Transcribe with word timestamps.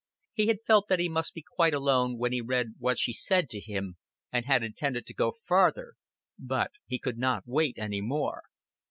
He 0.33 0.47
had 0.47 0.57
felt 0.65 0.87
that 0.87 0.97
he 0.97 1.07
must 1.07 1.35
be 1.35 1.43
quite 1.43 1.75
alone 1.75 2.17
when 2.17 2.31
he 2.31 2.41
read 2.41 2.73
what 2.79 2.97
she 2.97 3.13
said 3.13 3.47
to 3.49 3.59
him, 3.59 3.97
and 4.31 4.47
had 4.47 4.63
intended 4.63 5.05
to 5.05 5.13
go 5.13 5.31
farther, 5.31 5.93
but 6.39 6.71
he 6.87 6.97
could 6.97 7.19
not 7.19 7.43
wait 7.45 7.75
any 7.77 8.01
more. 8.01 8.41